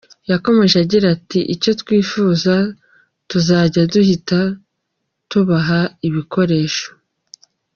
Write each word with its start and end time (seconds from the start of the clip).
Yakomeje 0.31 0.75
agira 0.83 1.05
ati 1.15 1.39
“Icyo 1.53 1.71
twifuza, 1.81 2.53
tuzajya 3.29 3.81
duhita 3.93 4.39
tubaha 5.29 5.79
ibikoresho. 6.07 6.87